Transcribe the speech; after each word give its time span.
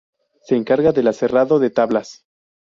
Se 0.41 0.55
encarga 0.55 0.93
del 0.93 1.09
aserrado 1.09 1.59
de 1.59 1.69
tablas. 1.69 2.25